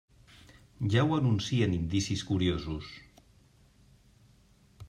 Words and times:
Ja 0.93 1.03
ho 1.03 1.11
anuncien 1.17 1.77
indicis 1.77 2.25
curiosos. 2.31 2.91